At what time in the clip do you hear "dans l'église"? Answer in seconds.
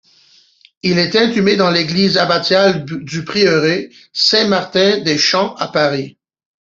1.57-2.17